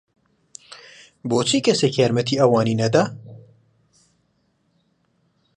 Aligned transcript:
بۆچی 1.29 1.59
کەسێک 1.65 1.93
یارمەتیی 2.01 2.39
ئەوانی 2.41 2.79
نەدا؟ 2.81 3.03